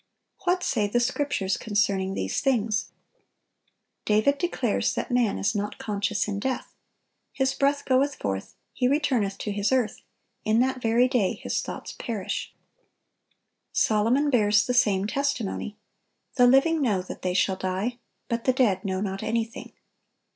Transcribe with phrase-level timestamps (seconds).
[0.45, 2.89] What say the Scriptures concerning these things?
[4.03, 6.73] David declares that man is not conscious in death.
[7.31, 10.01] "His breath goeth forth, he returneth to his earth;
[10.43, 12.57] in that very day his thoughts perish."(962)
[13.77, 15.77] Solomon bears the same testimony:
[16.33, 19.71] "The living know that they shall die: but the dead know not anything."